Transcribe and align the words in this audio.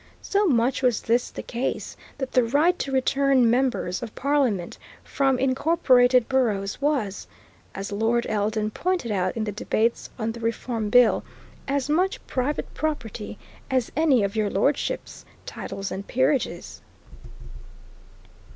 So 0.23 0.47
much 0.47 0.81
was 0.81 1.01
this 1.01 1.29
the 1.29 1.43
case 1.43 1.95
that 2.17 2.31
the 2.31 2.43
right 2.43 2.79
to 2.79 2.91
return 2.91 3.47
members 3.51 4.01
of 4.01 4.15
Parliament 4.15 4.79
from 5.03 5.37
incorporated 5.37 6.27
boroughs 6.27 6.81
was, 6.81 7.27
as 7.75 7.91
Lord 7.91 8.25
Eldon 8.25 8.71
pointed 8.71 9.11
out 9.11 9.37
in 9.37 9.43
the 9.43 9.51
debates 9.51 10.09
on 10.17 10.31
the 10.31 10.39
Reform 10.39 10.89
Bill, 10.89 11.23
as 11.67 11.87
much 11.87 12.19
private 12.25 12.73
property 12.73 13.37
"as 13.69 13.91
any 13.95 14.23
of 14.23 14.35
your 14.35 14.49
lordships'" 14.49 15.23
titles 15.45 15.91
and 15.91 16.07
peerages. 16.07 16.81